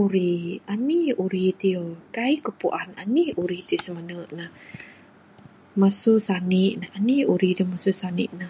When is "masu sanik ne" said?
5.80-6.86, 7.70-8.46